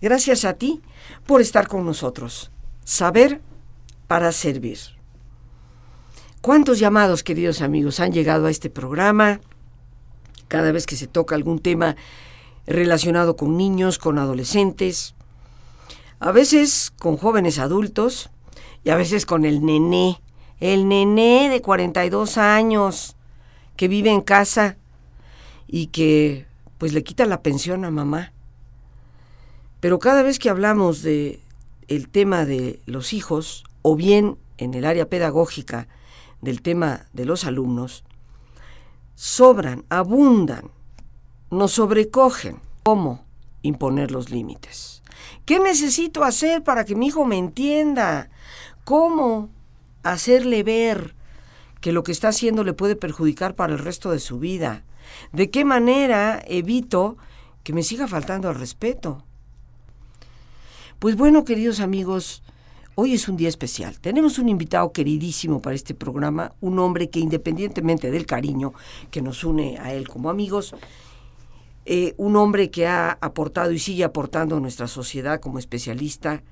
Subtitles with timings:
[0.00, 0.80] Gracias a ti
[1.26, 2.50] por estar con nosotros.
[2.84, 3.40] Saber
[4.06, 4.78] para servir.
[6.40, 9.40] ¿Cuántos llamados, queridos amigos, han llegado a este programa?
[10.46, 11.96] Cada vez que se toca algún tema
[12.66, 15.14] relacionado con niños, con adolescentes,
[16.20, 18.30] a veces con jóvenes adultos
[18.84, 20.20] y a veces con el nené,
[20.60, 23.16] el nené de 42 años
[23.76, 24.76] que vive en casa
[25.66, 26.46] y que
[26.78, 28.32] pues le quita la pensión a mamá.
[29.80, 31.40] Pero cada vez que hablamos de
[31.86, 35.88] el tema de los hijos o bien en el área pedagógica
[36.42, 38.04] del tema de los alumnos,
[39.14, 40.70] sobran, abundan,
[41.50, 42.60] nos sobrecogen.
[42.82, 43.24] ¿Cómo
[43.62, 45.02] imponer los límites?
[45.44, 48.30] ¿Qué necesito hacer para que mi hijo me entienda?
[48.84, 49.50] ¿Cómo
[50.02, 51.14] hacerle ver
[51.80, 54.84] que lo que está haciendo le puede perjudicar para el resto de su vida?
[55.32, 57.16] ¿De qué manera evito
[57.62, 59.24] que me siga faltando al respeto?
[60.98, 62.42] Pues bueno, queridos amigos,
[62.96, 64.00] hoy es un día especial.
[64.00, 68.72] Tenemos un invitado queridísimo para este programa, un hombre que independientemente del cariño
[69.12, 70.74] que nos une a él como amigos,
[71.84, 76.42] eh, un hombre que ha aportado y sigue aportando a nuestra sociedad como especialista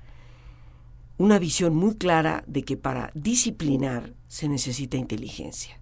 [1.17, 5.77] una visión muy clara de que para disciplinar se necesita inteligencia.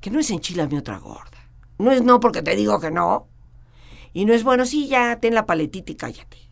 [0.00, 1.50] Que no es enchilame otra gorda.
[1.78, 3.26] No es no porque te digo que no.
[4.12, 6.51] Y no es bueno, sí, ya ten la paletita y cállate.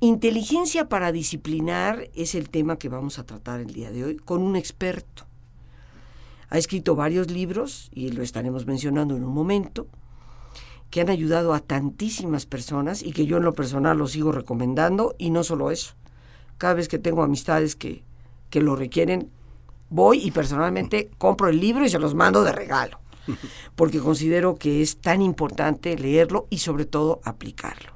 [0.00, 4.42] Inteligencia para disciplinar es el tema que vamos a tratar el día de hoy con
[4.42, 5.24] un experto.
[6.50, 9.86] Ha escrito varios libros, y lo estaremos mencionando en un momento,
[10.90, 15.14] que han ayudado a tantísimas personas y que yo en lo personal lo sigo recomendando,
[15.16, 15.94] y no solo eso.
[16.58, 18.04] Cada vez que tengo amistades que,
[18.50, 19.30] que lo requieren,
[19.88, 23.00] voy y personalmente compro el libro y se los mando de regalo,
[23.74, 27.95] porque considero que es tan importante leerlo y sobre todo aplicarlo.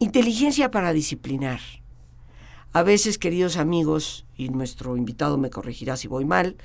[0.00, 1.60] Inteligencia para disciplinar.
[2.72, 6.56] A veces, queridos amigos, y nuestro invitado me corregirá si voy mal,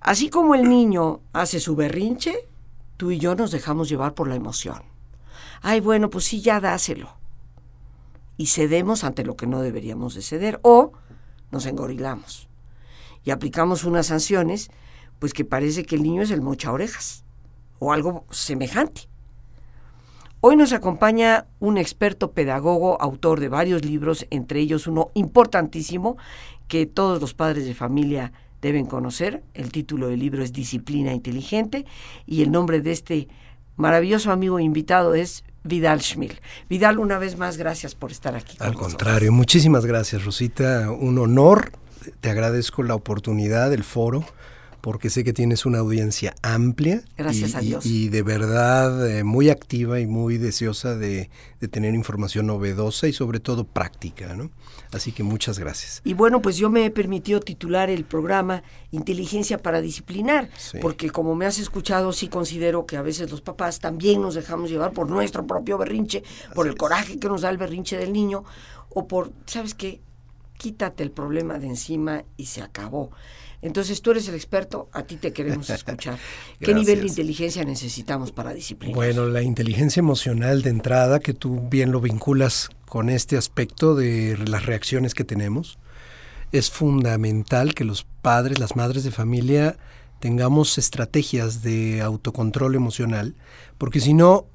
[0.00, 2.48] así como el niño hace su berrinche,
[2.96, 4.82] tú y yo nos dejamos llevar por la emoción.
[5.60, 7.18] Ay, bueno, pues sí, ya dáselo.
[8.38, 10.92] Y cedemos ante lo que no deberíamos de ceder o
[11.50, 12.48] nos engorilamos
[13.22, 14.70] y aplicamos unas sanciones,
[15.18, 17.24] pues que parece que el niño es el mocha orejas
[17.78, 19.10] o algo semejante.
[20.40, 26.16] Hoy nos acompaña un experto pedagogo, autor de varios libros, entre ellos uno importantísimo
[26.68, 28.32] que todos los padres de familia
[28.62, 29.42] deben conocer.
[29.54, 31.86] El título del libro es Disciplina Inteligente
[32.24, 33.28] y el nombre de este
[33.74, 36.40] maravilloso amigo invitado es Vidal Schmil.
[36.68, 38.56] Vidal, una vez más, gracias por estar aquí.
[38.60, 40.92] Al contrario, muchísimas gracias, Rosita.
[40.92, 41.72] Un honor.
[42.20, 44.24] Te agradezco la oportunidad, el foro
[44.80, 47.02] porque sé que tienes una audiencia amplia.
[47.16, 47.86] Gracias y, a Dios.
[47.86, 51.30] Y, de verdad eh, muy activa y muy deseosa de,
[51.60, 54.50] de, tener información novedosa y sobre todo práctica, ¿no?
[54.92, 56.00] Así que muchas gracias.
[56.04, 60.78] Y bueno, pues yo me he permitido titular el programa Inteligencia para Disciplinar, sí.
[60.80, 64.70] porque como me has escuchado, sí considero que a veces los papás también nos dejamos
[64.70, 66.78] llevar por nuestro propio berrinche, Así por el es.
[66.78, 68.44] coraje que nos da el berrinche del niño,
[68.88, 70.00] o por, ¿sabes qué?
[70.56, 73.10] Quítate el problema de encima y se acabó.
[73.60, 76.18] Entonces tú eres el experto, a ti te queremos escuchar.
[76.60, 78.94] ¿Qué nivel de inteligencia necesitamos para disciplinar?
[78.94, 84.38] Bueno, la inteligencia emocional de entrada, que tú bien lo vinculas con este aspecto de
[84.46, 85.78] las reacciones que tenemos,
[86.52, 89.76] es fundamental que los padres, las madres de familia
[90.20, 93.34] tengamos estrategias de autocontrol emocional,
[93.76, 94.46] porque si no,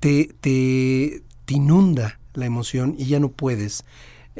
[0.00, 3.84] te, te, te inunda la emoción y ya no puedes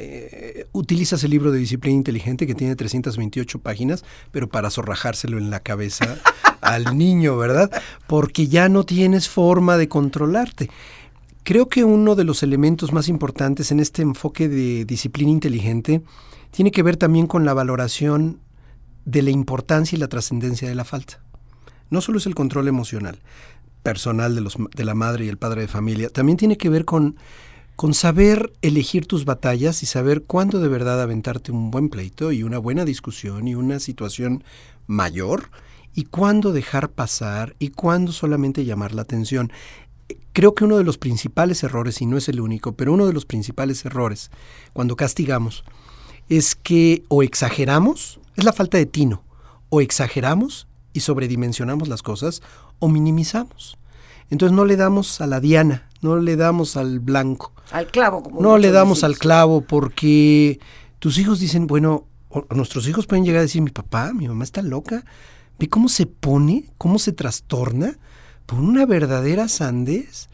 [0.01, 5.51] eh, utilizas el libro de disciplina inteligente que tiene 328 páginas, pero para zorrajárselo en
[5.51, 6.19] la cabeza
[6.61, 7.71] al niño, ¿verdad?
[8.07, 10.71] Porque ya no tienes forma de controlarte.
[11.43, 16.03] Creo que uno de los elementos más importantes en este enfoque de disciplina inteligente
[16.53, 18.39] tiene que ver también con la valoración
[19.05, 21.21] de la importancia y la trascendencia de la falta.
[21.91, 23.19] No solo es el control emocional
[23.83, 26.85] personal de, los, de la madre y el padre de familia, también tiene que ver
[26.85, 27.17] con
[27.79, 32.43] con saber elegir tus batallas y saber cuándo de verdad aventarte un buen pleito y
[32.43, 34.43] una buena discusión y una situación
[34.89, 35.53] mayor
[35.95, 39.53] y cuándo dejar pasar y cuándo solamente llamar la atención.
[40.33, 43.13] Creo que uno de los principales errores, y no es el único, pero uno de
[43.13, 44.33] los principales errores
[44.73, 45.63] cuando castigamos
[46.29, 49.23] es que o exageramos, es la falta de tino,
[49.69, 52.43] o exageramos y sobredimensionamos las cosas
[52.81, 53.79] o minimizamos.
[54.31, 57.53] Entonces no le damos a la diana, no le damos al blanco.
[57.71, 58.23] Al clavo.
[58.23, 60.61] Como no le damos al clavo porque
[60.99, 62.07] tus hijos dicen, bueno,
[62.51, 65.05] nuestros hijos pueden llegar a decir, mi papá, mi mamá está loca.
[65.59, 67.99] Ve cómo se pone, cómo se trastorna
[68.47, 70.29] por una verdadera sandez.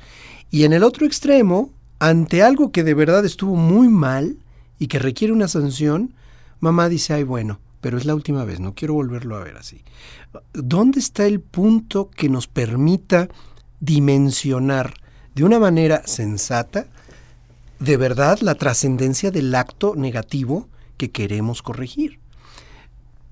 [0.51, 4.39] Y en el otro extremo, ante algo que de verdad estuvo muy mal
[4.79, 6.15] y que requiere una sanción,
[6.61, 9.83] mamá dice, ay bueno, pero es la última vez, no quiero volverlo a ver así.
[10.53, 13.29] ¿Dónde está el punto que nos permita
[13.81, 14.95] dimensionar
[15.35, 16.87] de una manera sensata,
[17.79, 22.21] de verdad, la trascendencia del acto negativo que queremos corregir?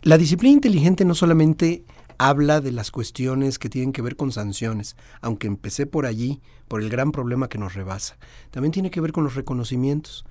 [0.02, 1.84] La disciplina inteligente no solamente
[2.18, 6.82] habla de las cuestiones que tienen que ver con sanciones, aunque empecé por allí, por
[6.82, 8.16] el gran problema que nos rebasa.
[8.50, 10.24] También tiene que ver con los reconocimientos.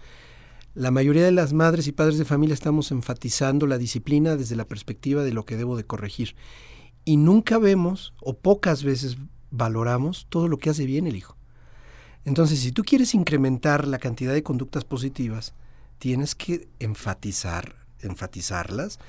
[0.73, 4.65] La mayoría de las madres y padres de familia estamos enfatizando la disciplina desde la
[4.65, 6.35] perspectiva de lo que debo de corregir.
[7.03, 9.17] Y nunca vemos, o pocas veces
[9.51, 11.38] valoramos, todo lo que hace bien el hijo.
[12.24, 15.53] Entonces, si tú quieres incrementar la cantidad de conductas positivas,
[16.00, 19.00] tienes que enfatizar, enfatizarlas,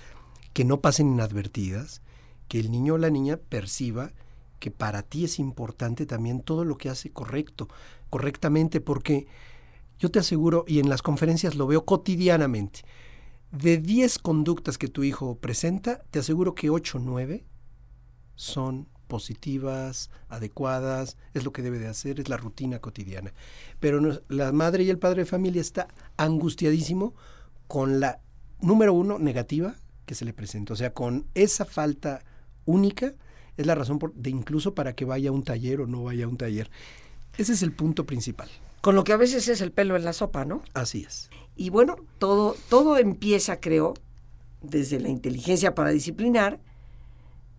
[0.53, 2.03] que no pasen inadvertidas,
[2.49, 4.13] que el niño o la niña perciba
[4.59, 7.69] que para ti es importante también todo lo que hace correcto,
[8.11, 9.27] correctamente, porque
[9.99, 12.83] yo te aseguro, y en las conferencias lo veo cotidianamente,
[13.51, 17.45] de 10 conductas que tu hijo presenta, te aseguro que 8 o 9
[18.37, 23.35] son positivas, adecuadas, es lo que debe de hacer, es la rutina cotidiana.
[23.79, 25.87] Pero la madre y el padre de familia está
[26.17, 27.13] angustiadísimo
[27.69, 28.21] con la
[28.63, 29.75] número uno negativa
[30.07, 30.73] que se le presenta.
[30.73, 32.25] O sea, con esa falta
[32.65, 33.13] única
[33.59, 36.29] es la razón de incluso para que vaya a un taller o no vaya a
[36.29, 36.71] un taller.
[37.37, 38.49] Ese es el punto principal.
[38.81, 40.63] Con lo que a veces es el pelo en la sopa, ¿no?
[40.73, 41.29] Así es.
[41.55, 43.93] Y bueno, todo, todo empieza, creo,
[44.63, 46.61] desde la inteligencia para disciplinar,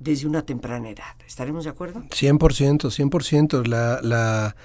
[0.03, 1.15] desde una temprana edad.
[1.25, 2.01] ¿Estaremos de acuerdo?
[2.01, 3.67] 100%, 100%.
[3.67, 4.55] La, la,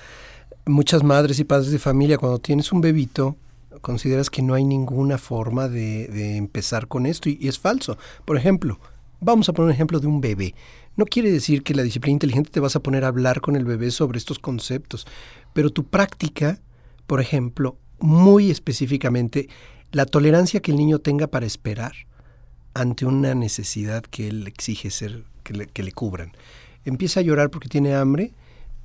[0.66, 3.36] muchas madres y padres de familia, cuando tienes un bebito,
[3.80, 7.96] consideras que no hay ninguna forma de, de empezar con esto y, es falso.
[8.24, 8.78] Por ejemplo,
[9.20, 10.54] vamos a poner un ejemplo de un bebé.
[10.96, 13.64] No quiere decir que la disciplina inteligente te vas a poner a hablar con el
[13.64, 15.06] bebé sobre estos conceptos,
[15.52, 16.60] pero tu práctica,
[17.06, 19.48] por ejemplo, muy específicamente,
[19.92, 21.92] la tolerancia que el niño tenga para esperar
[22.78, 26.32] ante una necesidad que él exige ser, que le, que le cubran.
[26.84, 28.32] Empieza a llorar porque tiene hambre,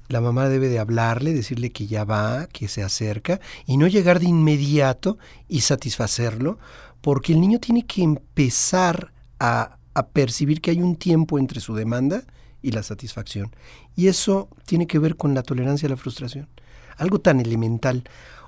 [0.08, 4.20] la mamá debe de hablarle, decirle que ya va, que se acerca y no llegar
[4.20, 6.58] de inmediato y satisfacerlo,
[7.02, 11.76] porque el niño tiene que empezar a, a percibir que hay un tiempo entre su
[11.76, 12.24] demanda
[12.64, 13.56] y la satisfacción.
[13.96, 16.50] Y eso tiene que ver con la tolerancia a la frustración.
[16.98, 18.04] Algo tan elemental.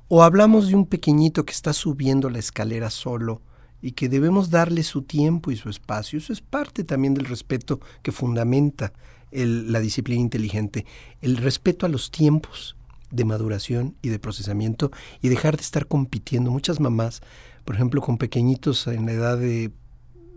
[0.08, 3.42] O hablamos de un pequeñito que está subiendo la escalera solo
[3.82, 6.18] y que debemos darle su tiempo y su espacio.
[6.18, 8.94] Eso es parte también del respeto que fundamenta
[9.32, 10.86] la disciplina inteligente,
[11.22, 12.76] el respeto a los tiempos
[13.12, 14.92] de maduración y de procesamiento
[15.22, 16.52] y dejar de estar compitiendo.
[16.52, 17.22] Muchas mamás,
[17.64, 19.72] por ejemplo, con pequeñitos en la edad de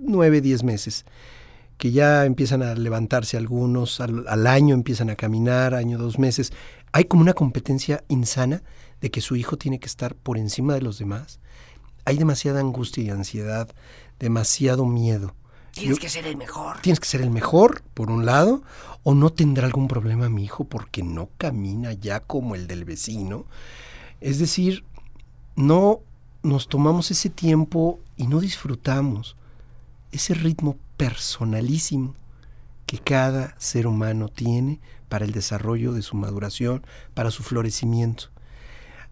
[0.00, 1.04] 9, 10 meses,
[1.76, 6.52] que ya empiezan a levantarse algunos, al, al, año empiezan a caminar, año, dos meses.
[6.92, 8.62] Hay como una competencia insana
[9.00, 11.40] de que su hijo tiene que estar por encima de los demás.
[12.08, 13.68] Hay demasiada angustia y ansiedad,
[14.18, 15.34] demasiado miedo.
[15.72, 16.80] Tienes que ser el mejor.
[16.80, 18.62] Tienes que ser el mejor, por un lado,
[19.02, 23.44] o no tendrá algún problema mi hijo porque no camina ya como el del vecino.
[24.22, 24.84] Es decir,
[25.54, 26.00] no
[26.42, 29.36] nos tomamos ese tiempo y no disfrutamos
[30.10, 32.14] ese ritmo personalísimo
[32.86, 38.30] que cada ser humano tiene para el desarrollo de su maduración, para su florecimiento.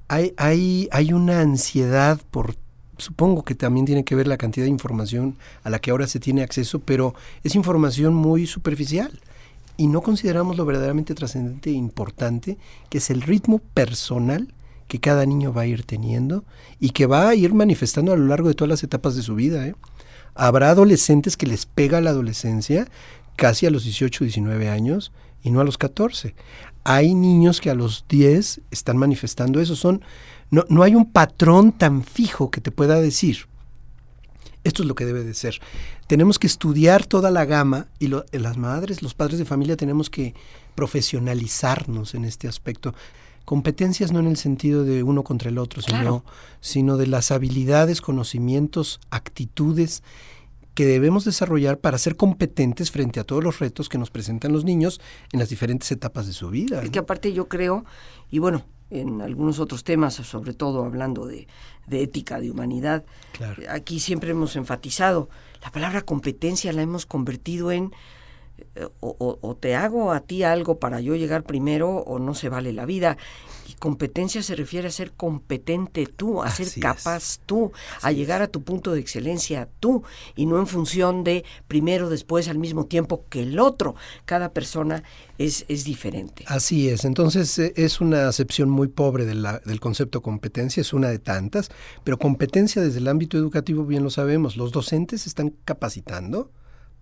[0.08, 2.56] Hay, hay, hay una ansiedad por
[2.98, 6.20] supongo que también tiene que ver la cantidad de información a la que ahora se
[6.20, 9.20] tiene acceso, pero es información muy superficial
[9.76, 12.56] y no consideramos lo verdaderamente trascendente e importante,
[12.88, 14.48] que es el ritmo personal
[14.88, 16.44] que cada niño va a ir teniendo
[16.80, 19.34] y que va a ir manifestando a lo largo de todas las etapas de su
[19.34, 19.66] vida.
[19.66, 19.74] ¿eh?
[20.34, 22.86] Habrá adolescentes que les pega la adolescencia
[23.36, 25.12] casi a los 18, 19 años
[25.42, 26.34] y no a los 14.
[26.84, 29.76] Hay niños que a los 10 están manifestando eso.
[29.76, 30.02] Son
[30.50, 33.46] no, no hay un patrón tan fijo que te pueda decir,
[34.64, 35.60] esto es lo que debe de ser.
[36.06, 40.34] Tenemos que estudiar toda la gama y las madres, los padres de familia tenemos que
[40.74, 42.94] profesionalizarnos en este aspecto.
[43.44, 46.24] Competencias no en el sentido de uno contra el otro, sino,
[46.60, 50.02] sino de las habilidades, conocimientos, actitudes
[50.76, 54.62] que debemos desarrollar para ser competentes frente a todos los retos que nos presentan los
[54.62, 55.00] niños
[55.32, 56.84] en las diferentes etapas de su vida.
[56.84, 57.86] Y que aparte yo creo,
[58.30, 61.48] y bueno, en algunos otros temas, sobre todo hablando de,
[61.90, 63.06] ética, de humanidad.
[63.70, 65.30] Aquí siempre hemos enfatizado,
[65.64, 67.92] la palabra competencia la hemos convertido en
[69.00, 72.86] o, te hago a ti algo para yo llegar primero o no se vale la
[72.86, 73.16] vida.
[73.68, 77.72] Y competencia se refiere a ser competente tú, a ser capaz tú,
[78.02, 80.04] a llegar a tu punto de excelencia tú
[80.36, 83.96] y no en función de primero, después, al mismo tiempo que el otro.
[84.24, 85.02] Cada persona
[85.38, 86.44] es, es diferente.
[86.46, 91.18] Así es, entonces eh, es una acepción muy pobre del concepto competencia, es una de
[91.18, 91.70] tantas,
[92.04, 96.50] pero competencia desde el ámbito educativo bien lo sabemos, los docentes están capacitando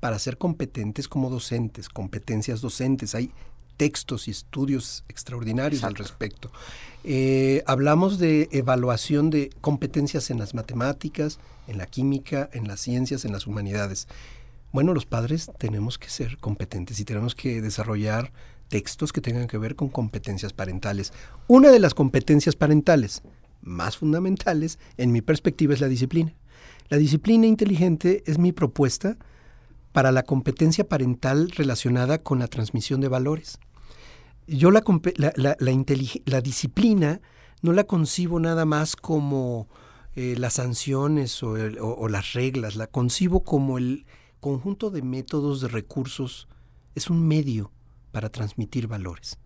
[0.04, 3.14] para ser competentes como docentes, competencias docentes.
[3.14, 3.30] Hay
[3.78, 6.52] textos y estudios extraordinarios al respecto.
[7.04, 13.24] Eh, hablamos de evaluación de competencias en las matemáticas, en la química, en las ciencias,
[13.24, 14.06] en las humanidades.
[14.74, 18.30] Bueno, los padres tenemos que ser competentes y tenemos que desarrollar
[18.68, 21.14] textos que tengan que ver con competencias parentales.
[21.48, 23.22] Una de las competencias parentales
[23.62, 26.34] más fundamentales, en mi perspectiva, es la disciplina.
[26.90, 29.16] La disciplina inteligente es mi propuesta
[29.94, 33.60] para la competencia parental relacionada con la transmisión de valores.
[34.48, 34.82] Yo la,
[35.36, 37.20] la, disciplina
[37.62, 39.68] no la concibo nada más como
[40.16, 44.04] eh, las sanciones o, las reglas, la concibo como el
[44.40, 46.48] conjunto de métodos, de recursos,
[46.96, 47.70] es un medio
[48.10, 49.38] para transmitir valores.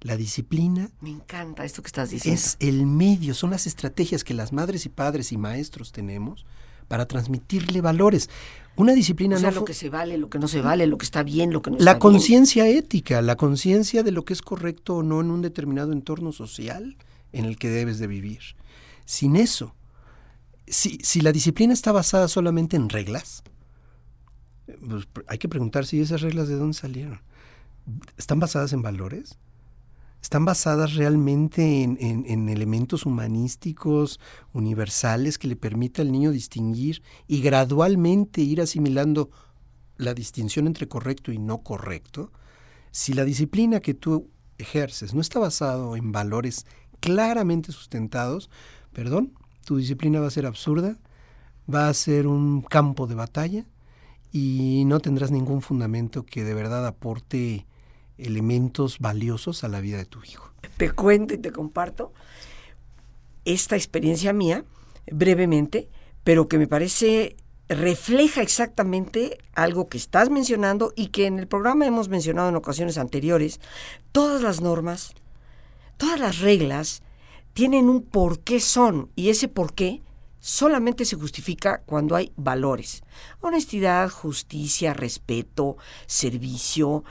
[0.00, 0.90] La disciplina...
[1.00, 2.40] Me encanta esto que estás diciendo.
[2.40, 6.44] Es el medio, son las estrategias que las madres y padres y maestros tenemos
[6.88, 8.30] para transmitirle valores.
[8.76, 11.04] Una disciplina o sea, lo que se vale, lo que no se vale, lo que
[11.04, 14.40] está bien, lo que no está La conciencia ética, la conciencia de lo que es
[14.40, 16.96] correcto o no en un determinado entorno social
[17.32, 18.40] en el que debes de vivir.
[19.04, 19.74] Sin eso,
[20.66, 23.42] si, si la disciplina está basada solamente en reglas,
[24.66, 27.20] pues hay que preguntar si esas reglas de dónde salieron.
[28.16, 29.38] ¿Están basadas en valores?
[30.22, 34.20] Están basadas realmente en, elementos humanísticos,
[34.52, 39.30] universales, que le permita al niño distinguir y gradualmente ir asimilando
[39.96, 42.30] la distinción entre correcto y no correcto,
[42.92, 46.66] si la disciplina que tú ejerces no está basado en valores
[47.00, 48.48] claramente sustentados,
[48.92, 49.32] perdón,
[49.64, 50.98] tu disciplina va a ser absurda,
[51.72, 53.66] va a ser un campo de batalla
[54.30, 57.66] y no tendrás ningún fundamento que de verdad aporte
[58.18, 60.52] elementos valiosos a la vida de tu hijo.
[60.76, 62.12] Te cuento y te comparto
[63.44, 64.64] esta experiencia mía,
[65.10, 65.88] brevemente,
[66.24, 67.36] pero que me parece
[67.68, 72.98] refleja exactamente algo que estás mencionando y que en el programa hemos mencionado en ocasiones
[72.98, 73.60] anteriores.
[74.12, 75.14] Todas las normas,
[75.96, 77.02] todas las reglas
[77.52, 80.02] tienen un por qué son y ese por qué
[80.40, 83.02] solamente se justifica cuando hay valores.
[83.40, 85.76] Honestidad, justicia, respeto,
[86.06, 87.04] servicio,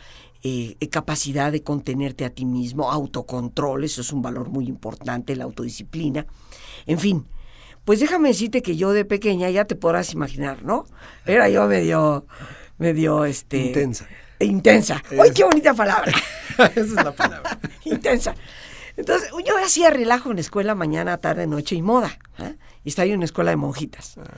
[0.43, 5.43] eh, capacidad de contenerte a ti mismo, autocontrol, eso es un valor muy importante, la
[5.43, 6.25] autodisciplina.
[6.85, 7.27] En fin,
[7.85, 10.85] pues déjame decirte que yo de pequeña, ya te podrás imaginar, ¿no?
[11.25, 12.25] Era yo medio,
[12.77, 13.67] medio, este...
[13.67, 14.07] Intensa.
[14.39, 15.03] Intensa.
[15.11, 16.11] ¡Uy, qué bonita palabra!
[16.57, 17.59] Esa es la palabra.
[17.85, 18.35] Intensa.
[18.97, 22.17] Entonces, yo hacía relajo en la escuela mañana, tarde, noche y moda.
[22.39, 22.55] ¿eh?
[22.83, 24.17] Y estaba en una escuela de monjitas.
[24.17, 24.31] Ajá.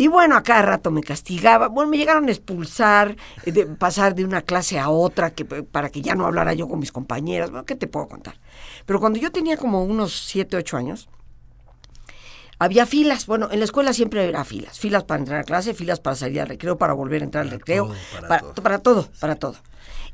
[0.00, 1.68] Y bueno, a cada rato me castigaba.
[1.68, 5.90] Bueno, me llegaron a expulsar, eh, de pasar de una clase a otra que, para
[5.90, 7.50] que ya no hablara yo con mis compañeras.
[7.50, 8.40] Bueno, ¿qué te puedo contar?
[8.86, 11.10] Pero cuando yo tenía como unos 7, 8 años,
[12.58, 13.26] había filas.
[13.26, 14.78] Bueno, en la escuela siempre había filas.
[14.78, 17.50] Filas para entrar a clase, filas para salir al recreo, para volver a entrar al
[17.50, 17.92] recreo.
[18.26, 18.54] para, todo.
[18.54, 19.08] para, todo.
[19.20, 19.56] para todo,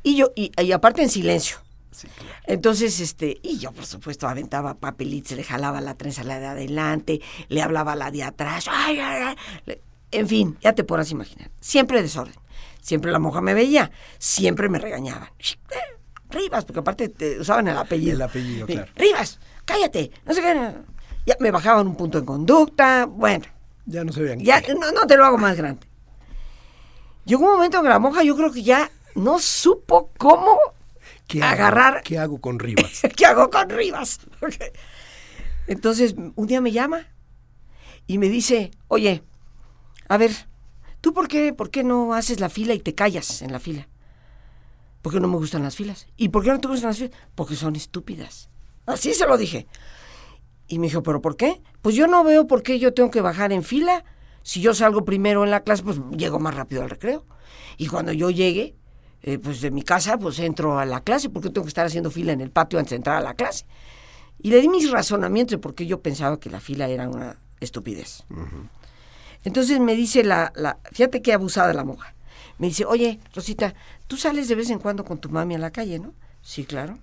[0.02, 1.59] Y yo, y aparte en silencio.
[2.47, 6.47] Entonces, este, y yo por supuesto aventaba papelitos, le jalaba la trenza a la de
[6.47, 8.67] adelante, le hablaba a la de atrás,
[10.11, 11.50] en fin, ya te podrás imaginar.
[11.61, 12.35] Siempre desorden.
[12.81, 15.29] Siempre la monja me veía, siempre me regañaban.
[16.31, 18.15] Rivas, porque aparte te usaban el apellido.
[18.15, 18.93] El apellido, claro.
[18.95, 20.73] Rivas, cállate, no sé qué.
[21.26, 23.45] Ya me bajaban un punto en conducta, bueno.
[23.87, 24.38] Ya no se veían.
[24.38, 25.87] Ya, no, no te lo hago más grande.
[27.25, 30.57] Llegó un momento en que la monja yo creo que ya no supo cómo
[31.26, 32.02] ¿Qué agarrar.
[32.02, 33.02] ¿Qué hago con Rivas?
[33.16, 34.21] ¿Qué hago con Rivas?
[35.66, 37.09] Entonces, un día me llama
[38.06, 39.25] y me dice, oye,
[40.09, 40.30] a ver,
[41.00, 43.88] ¿tú por qué, por qué no haces la fila y te callas en la fila?
[45.02, 46.06] Porque no me gustan las filas.
[46.16, 47.16] ¿Y por qué no te gustan las filas?
[47.35, 48.50] Porque son estúpidas.
[48.87, 49.66] Así se lo dije.
[50.68, 51.61] Y me dijo, ¿pero por qué?
[51.83, 54.04] Pues yo no veo por qué yo tengo que bajar en fila.
[54.42, 57.25] Si yo salgo primero en la clase, pues llego más rápido al recreo.
[57.76, 58.76] Y cuando yo llegue,
[59.26, 62.12] eh, pues de mi casa, pues entro a la clase, porque tengo que estar haciendo
[62.12, 63.66] fila en el patio antes de entrar a la clase.
[64.40, 67.37] Y le di mis razonamientos de por qué yo pensaba que la fila era una
[67.59, 68.23] estupidez.
[69.42, 72.14] Entonces me dice la, la, fíjate qué abusada la monja.
[72.59, 73.75] Me dice, oye, Rosita,
[74.06, 76.14] tú sales de vez en cuando con tu mami a la calle, ¿no?
[76.40, 76.97] Sí, claro.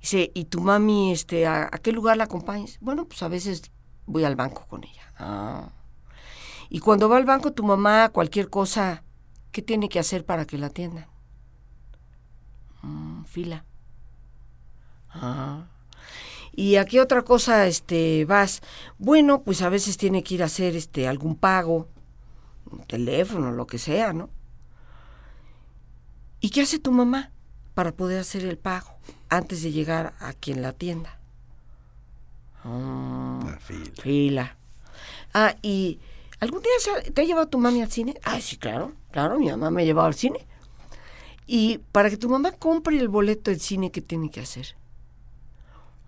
[0.00, 2.78] Dice, ¿y tu mami, este, a, qué lugar la acompañas?
[2.80, 3.70] Bueno, pues a veces
[4.06, 5.12] voy al banco con ella.
[5.18, 5.68] Ah.
[6.70, 9.04] Y cuando va al banco tu mamá, cualquier cosa,
[9.52, 11.06] ¿qué tiene que hacer para que la atiendan?
[12.82, 13.64] Mm, fila.
[15.10, 15.66] Ah.
[16.54, 18.62] ¿Y a qué otra cosa este, vas?
[18.98, 21.88] Bueno, pues a veces tiene que ir a hacer este, algún pago,
[22.70, 24.30] un teléfono, lo que sea, ¿no?
[26.40, 27.30] ¿Y qué hace tu mamá
[27.74, 28.90] para poder hacer el pago
[29.28, 31.18] antes de llegar a quien la atienda?
[32.64, 34.02] Ah, fila.
[34.02, 34.56] fila.
[35.32, 36.00] Ah, y
[36.42, 38.14] ¿algún día te ha llevado tu mami al cine?
[38.24, 40.44] Ah, sí, claro, claro, mi mamá me ha llevado al cine.
[41.46, 44.74] Y para que tu mamá compre el boleto del cine, ¿qué tiene que hacer?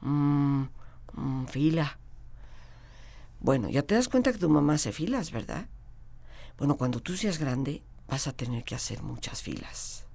[0.00, 0.64] Mmm,
[1.46, 1.98] fila.
[3.38, 5.68] Bueno, ya te das cuenta que tu mamá hace filas, ¿verdad?
[6.58, 10.06] Bueno, cuando tú seas grande, vas a tener que hacer muchas filas.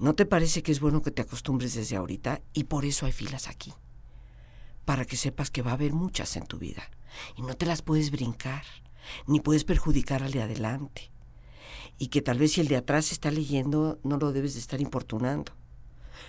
[0.00, 2.40] ¿No te parece que es bueno que te acostumbres desde ahorita?
[2.52, 3.72] Y por eso hay filas aquí.
[4.84, 6.90] Para que sepas que va a haber muchas en tu vida.
[7.36, 8.64] Y no te las puedes brincar,
[9.26, 11.10] ni puedes perjudicar al de adelante
[11.98, 14.80] y que tal vez si el de atrás está leyendo no lo debes de estar
[14.80, 15.52] importunando.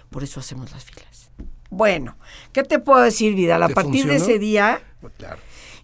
[0.09, 1.31] Por eso hacemos las filas.
[1.69, 2.17] Bueno,
[2.53, 3.63] ¿qué te puedo decir, Vidal?
[3.63, 5.13] A partir de ese día, pues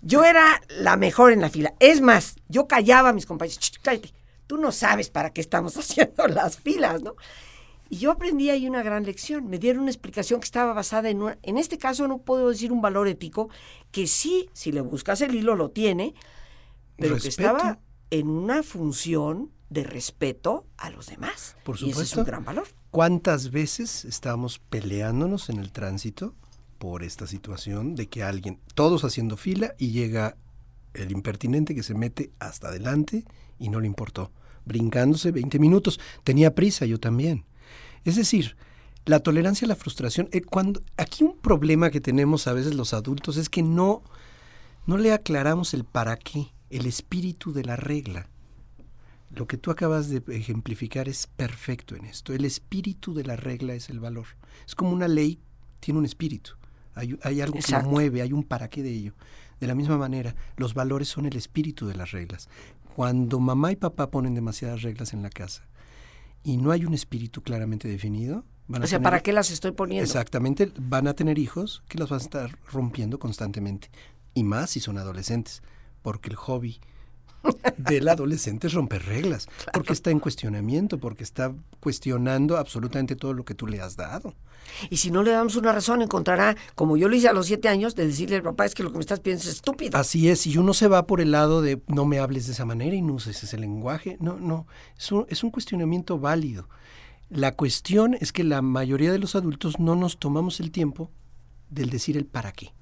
[0.02, 1.74] yo era la mejor en la fila.
[1.80, 4.14] Es más, yo callaba a mis compañeros, cállate,
[4.48, 7.16] tú no sabes para qué estamos haciendo las filas, ¿no?
[7.90, 9.48] Y yo aprendí ahí una gran lección.
[9.50, 12.82] Me dieron una explicación que estaba basada en, en este caso no puedo decir un
[12.82, 13.50] valor ético,
[13.92, 16.16] que sí, si le buscas el hilo, lo tiene,
[16.98, 21.56] pero que estaba en una función de respeto a los demás.
[21.64, 22.02] Por supuesto.
[22.02, 22.68] Y ese es un gran valor.
[22.92, 26.36] ¿Cuántas veces estamos peleándonos en el tránsito
[26.78, 30.38] por esta situación de que alguien, todos haciendo fila y llega
[30.94, 33.26] el impertinente que se mete hasta adelante
[33.58, 34.32] y no le importó,
[34.66, 36.00] brincándose 20 minutos.
[36.24, 37.46] Tenía prisa, yo también.
[38.04, 38.58] Es decir,
[39.06, 42.94] la tolerancia a la frustración, eh, cuando aquí un problema que tenemos a veces los
[42.94, 44.04] adultos es que no
[44.86, 48.27] no le aclaramos el para qué, el espíritu de la regla.
[49.30, 52.34] Lo que tú acabas de ejemplificar es perfecto en esto.
[52.34, 54.27] El espíritu de la regla es el valor.
[54.68, 55.40] Es como una ley,
[55.79, 56.51] tiene un espíritu.
[56.96, 59.14] Hay, algo que lo mueve, hay un para qué de ello.
[59.59, 62.50] De la misma manera, los valores son el espíritu de las reglas.
[62.96, 65.68] Cuando mamá y papá ponen demasiadas reglas en la casa
[66.44, 70.03] y no hay un espíritu claramente definido, o sea, ¿para qué las estoy poniendo?
[70.03, 73.90] Exactamente, van a tener hijos que las van a estar rompiendo constantemente.
[74.33, 75.62] Y más si son adolescentes,
[76.03, 76.79] porque el hobby
[77.77, 83.44] del adolescente es romper reglas, porque está en cuestionamiento, porque está cuestionando absolutamente todo lo
[83.44, 84.33] que tú le has dado.
[84.89, 87.68] Y si no le damos una razón, encontrará, como yo lo hice a los siete
[87.68, 89.98] años, de decirle al papá, es que lo que me estás pidiendo es estúpido.
[89.98, 92.66] Así es, y uno se va por el lado de no me hables de esa
[92.66, 94.18] manera y no uses ese lenguaje.
[94.22, 94.66] No, no,
[94.98, 96.70] es un, es un cuestionamiento válido.
[97.29, 101.11] La cuestión es que la mayoría de los adultos no nos tomamos el tiempo
[101.70, 102.74] del decir el para qué.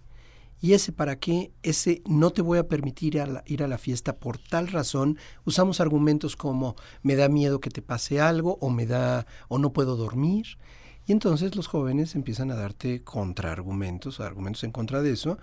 [0.61, 4.37] Y ese para qué, ese no te voy a permitir ir a la fiesta por
[4.37, 9.25] tal razón, usamos argumentos como me da miedo que te pase algo o me da
[9.47, 10.59] o no puedo dormir.
[11.07, 15.39] Y entonces los jóvenes empiezan a darte contraargumentos, argumentos en contra de eso,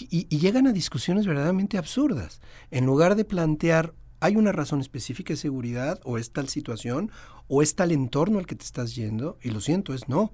[0.00, 2.40] y, y llegan a discusiones verdaderamente absurdas.
[2.72, 7.12] En lugar de plantear hay una razón específica de seguridad o es tal situación
[7.46, 10.32] o es tal entorno al que te estás yendo, y lo siento, es no.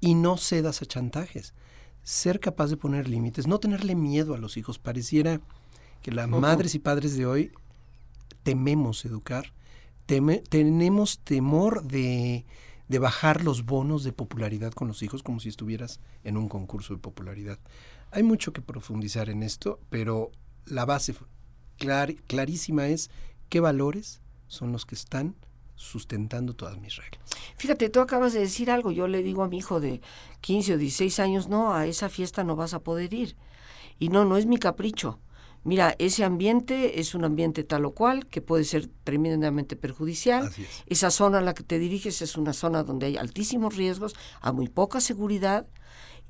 [0.00, 1.54] Y no cedas a chantajes
[2.08, 4.78] ser capaz de poner límites, no tenerle miedo a los hijos.
[4.78, 5.42] Pareciera
[6.00, 7.52] que las madres y padres de hoy
[8.42, 9.52] tememos educar,
[10.06, 12.46] tenemos temor de,
[12.88, 16.94] de bajar los bonos de popularidad con los hijos como si estuvieras en un concurso
[16.94, 17.58] de popularidad.
[18.10, 20.30] Hay mucho que profundizar en esto, pero
[20.64, 21.14] la base
[21.76, 23.10] clarísima es
[23.50, 25.34] qué valores son los que están
[25.78, 27.22] sustentando todas mis reglas.
[27.56, 30.02] Fíjate, tú acabas de decir algo, yo le digo a mi hijo de
[30.42, 33.36] 15 o 16 años, no, a esa fiesta no vas a poder ir.
[33.98, 35.18] Y no, no es mi capricho.
[35.64, 40.50] Mira, ese ambiente es un ambiente tal o cual que puede ser tremendamente perjudicial.
[40.86, 44.52] Esa zona a la que te diriges es una zona donde hay altísimos riesgos, hay
[44.52, 45.66] muy poca seguridad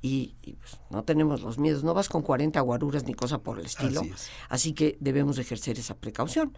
[0.00, 1.84] y, pues, no tenemos los miedos.
[1.84, 4.02] No vas con 40 guaruras ni cosa por el estilo.
[4.48, 6.52] Así que debemos ejercer esa precaución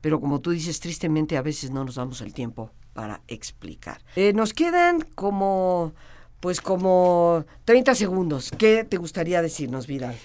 [0.00, 4.00] pero como tú dices, tristemente a veces no nos damos el tiempo para explicar.
[4.16, 5.92] Eh, nos quedan como,
[6.40, 8.50] pues como 30 segundos.
[8.56, 10.16] ¿Qué te gustaría decirnos, Vidal?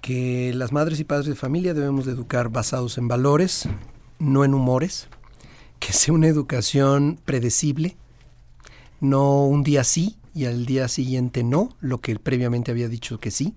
[0.00, 3.68] Que las madres y padres de familia debemos de educar basados en valores,
[4.20, 5.08] no en humores,
[5.80, 7.96] que sea una educación predecible,
[9.00, 13.30] no un día sí y al día siguiente no, lo que previamente había dicho que
[13.30, 13.54] sí,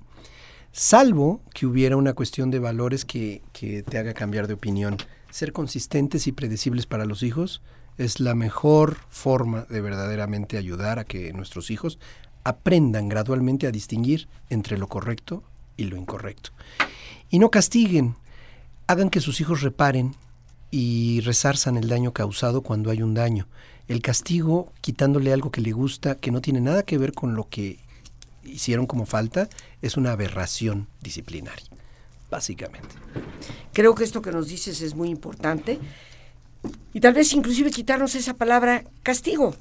[0.71, 4.97] salvo que hubiera una cuestión de valores que, que te haga cambiar de opinión
[5.29, 7.61] ser consistentes y predecibles para los hijos
[7.97, 11.99] es la mejor forma de verdaderamente ayudar a que nuestros hijos
[12.43, 15.43] aprendan gradualmente a distinguir entre lo correcto
[15.77, 16.51] y lo incorrecto.
[17.29, 18.15] Y no castiguen,
[18.87, 20.15] hagan que sus hijos reparen
[20.69, 23.47] y resarzan el daño causado cuando hay un daño.
[23.91, 27.49] El castigo, quitándole algo que le gusta, que no tiene nada que ver con lo
[27.49, 27.77] que
[28.45, 29.49] hicieron como falta,
[29.81, 31.65] es una aberración disciplinaria,
[32.29, 32.95] básicamente.
[33.73, 35.77] Creo que esto que nos dices es muy importante.
[36.93, 39.57] Y tal vez inclusive quitarnos esa palabra castigo,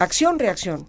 [0.00, 0.88] acción, reacción.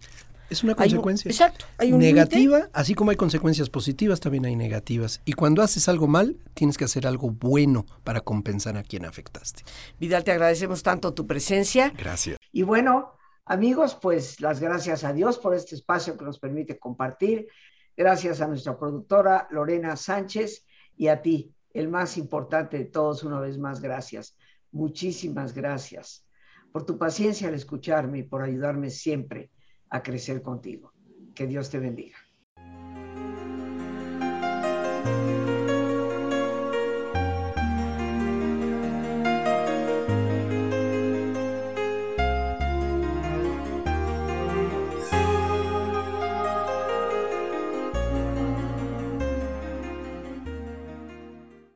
[0.50, 1.30] Es una consecuencia.
[1.30, 1.66] exacto.
[1.78, 5.22] Hay negativa, así como hay consecuencias positivas, también hay negativas.
[5.26, 9.62] Y cuando haces algo mal, tienes que hacer algo bueno para compensar a quien afectaste.
[10.00, 11.94] Vidal, te agradecemos tanto tu presencia.
[11.96, 12.39] Gracias.
[12.52, 13.14] Y bueno,
[13.46, 17.48] amigos, pues las gracias a Dios por este espacio que nos permite compartir.
[17.96, 23.40] Gracias a nuestra productora Lorena Sánchez y a ti, el más importante de todos, una
[23.40, 24.38] vez más, gracias.
[24.72, 26.26] Muchísimas gracias
[26.72, 29.52] por tu paciencia al escucharme y por ayudarme siempre
[29.90, 30.94] a crecer contigo.
[31.34, 32.29] Que Dios te bendiga.